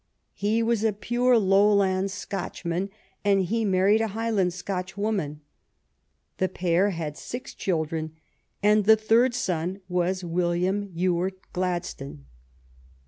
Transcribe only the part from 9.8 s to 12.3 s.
was William Ewart Glad stone.